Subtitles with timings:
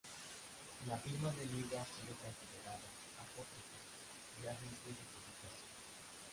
[0.87, 2.89] La firma del libro ha sido considerada
[3.21, 3.77] apócrifa
[4.43, 5.65] ya desde su publicación.